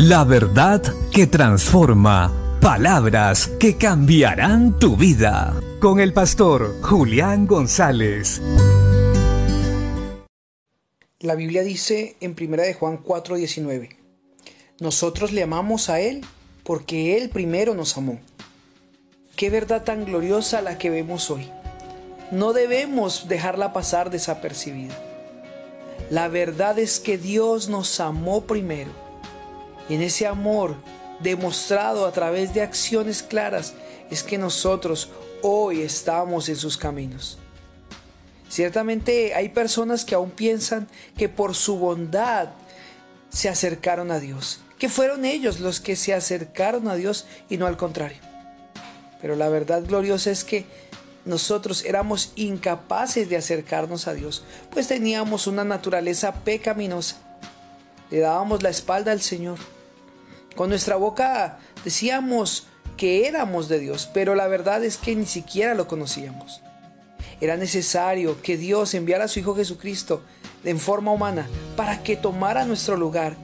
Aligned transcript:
La 0.00 0.22
verdad 0.22 0.80
que 1.12 1.26
transforma. 1.26 2.32
Palabras 2.60 3.48
que 3.58 3.76
cambiarán 3.76 4.78
tu 4.78 4.96
vida. 4.96 5.60
Con 5.80 5.98
el 5.98 6.12
pastor 6.12 6.80
Julián 6.82 7.48
González. 7.48 8.40
La 11.18 11.34
Biblia 11.34 11.64
dice 11.64 12.16
en 12.20 12.36
1 12.40 12.62
de 12.62 12.74
Juan 12.74 13.02
4:19, 13.02 13.96
nosotros 14.78 15.32
le 15.32 15.42
amamos 15.42 15.90
a 15.90 15.98
Él 15.98 16.24
porque 16.62 17.16
Él 17.16 17.28
primero 17.28 17.74
nos 17.74 17.96
amó. 17.96 18.20
Qué 19.34 19.50
verdad 19.50 19.82
tan 19.82 20.04
gloriosa 20.04 20.62
la 20.62 20.78
que 20.78 20.90
vemos 20.90 21.28
hoy. 21.28 21.50
No 22.30 22.52
debemos 22.52 23.26
dejarla 23.26 23.72
pasar 23.72 24.10
desapercibida. 24.10 24.96
La 26.08 26.28
verdad 26.28 26.78
es 26.78 27.00
que 27.00 27.18
Dios 27.18 27.68
nos 27.68 27.98
amó 27.98 28.42
primero. 28.42 29.07
Y 29.88 29.94
en 29.94 30.02
ese 30.02 30.26
amor 30.26 30.76
demostrado 31.20 32.06
a 32.06 32.12
través 32.12 32.54
de 32.54 32.62
acciones 32.62 33.22
claras 33.22 33.74
es 34.10 34.22
que 34.22 34.38
nosotros 34.38 35.10
hoy 35.42 35.82
estamos 35.82 36.48
en 36.48 36.56
sus 36.56 36.76
caminos. 36.76 37.38
Ciertamente 38.48 39.34
hay 39.34 39.50
personas 39.50 40.04
que 40.04 40.14
aún 40.14 40.30
piensan 40.30 40.88
que 41.16 41.28
por 41.28 41.54
su 41.54 41.76
bondad 41.76 42.50
se 43.28 43.48
acercaron 43.48 44.10
a 44.10 44.20
Dios, 44.20 44.60
que 44.78 44.88
fueron 44.88 45.24
ellos 45.24 45.60
los 45.60 45.80
que 45.80 45.96
se 45.96 46.14
acercaron 46.14 46.88
a 46.88 46.94
Dios 46.94 47.26
y 47.48 47.58
no 47.58 47.66
al 47.66 47.76
contrario. 47.76 48.18
Pero 49.20 49.36
la 49.36 49.48
verdad 49.48 49.82
gloriosa 49.84 50.30
es 50.30 50.44
que 50.44 50.64
nosotros 51.24 51.84
éramos 51.84 52.32
incapaces 52.36 53.28
de 53.28 53.36
acercarnos 53.36 54.08
a 54.08 54.14
Dios, 54.14 54.44
pues 54.70 54.88
teníamos 54.88 55.46
una 55.46 55.64
naturaleza 55.64 56.32
pecaminosa. 56.32 57.16
Le 58.10 58.20
dábamos 58.20 58.62
la 58.62 58.70
espalda 58.70 59.12
al 59.12 59.20
Señor. 59.20 59.58
Con 60.58 60.70
nuestra 60.70 60.96
boca 60.96 61.60
decíamos 61.84 62.66
que 62.96 63.28
éramos 63.28 63.68
de 63.68 63.78
Dios, 63.78 64.10
pero 64.12 64.34
la 64.34 64.48
verdad 64.48 64.82
es 64.82 64.96
que 64.96 65.14
ni 65.14 65.24
siquiera 65.24 65.74
lo 65.74 65.86
conocíamos. 65.86 66.62
Era 67.40 67.56
necesario 67.56 68.42
que 68.42 68.56
Dios 68.56 68.92
enviara 68.94 69.26
a 69.26 69.28
su 69.28 69.38
Hijo 69.38 69.54
Jesucristo 69.54 70.20
en 70.64 70.80
forma 70.80 71.12
humana 71.12 71.46
para 71.76 72.02
que 72.02 72.16
tomara 72.16 72.64
nuestro 72.64 72.96
lugar 72.96 73.36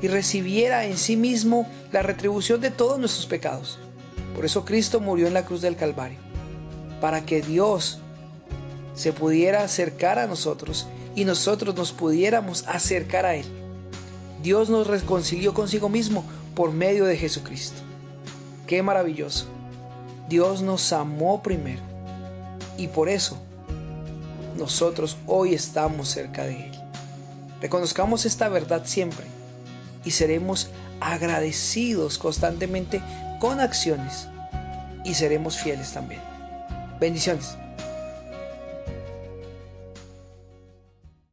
y 0.00 0.08
recibiera 0.08 0.86
en 0.86 0.96
sí 0.96 1.14
mismo 1.14 1.68
la 1.92 2.00
retribución 2.00 2.62
de 2.62 2.70
todos 2.70 2.98
nuestros 2.98 3.26
pecados. 3.26 3.78
Por 4.34 4.46
eso 4.46 4.64
Cristo 4.64 4.98
murió 4.98 5.26
en 5.26 5.34
la 5.34 5.44
cruz 5.44 5.60
del 5.60 5.76
Calvario, 5.76 6.20
para 7.02 7.26
que 7.26 7.42
Dios 7.42 7.98
se 8.94 9.12
pudiera 9.12 9.62
acercar 9.62 10.18
a 10.18 10.26
nosotros 10.26 10.86
y 11.14 11.26
nosotros 11.26 11.74
nos 11.74 11.92
pudiéramos 11.92 12.64
acercar 12.66 13.26
a 13.26 13.34
Él. 13.34 13.61
Dios 14.42 14.68
nos 14.68 14.86
reconcilió 14.88 15.54
consigo 15.54 15.88
mismo 15.88 16.24
por 16.54 16.72
medio 16.72 17.04
de 17.04 17.16
Jesucristo. 17.16 17.80
Qué 18.66 18.82
maravilloso. 18.82 19.46
Dios 20.28 20.62
nos 20.62 20.92
amó 20.92 21.42
primero 21.42 21.82
y 22.76 22.88
por 22.88 23.08
eso 23.08 23.38
nosotros 24.56 25.16
hoy 25.26 25.54
estamos 25.54 26.08
cerca 26.08 26.44
de 26.44 26.66
Él. 26.66 26.72
Reconozcamos 27.60 28.26
esta 28.26 28.48
verdad 28.48 28.82
siempre 28.84 29.26
y 30.04 30.10
seremos 30.10 30.70
agradecidos 31.00 32.18
constantemente 32.18 33.00
con 33.40 33.60
acciones 33.60 34.28
y 35.04 35.14
seremos 35.14 35.58
fieles 35.58 35.92
también. 35.92 36.20
Bendiciones. 36.98 37.56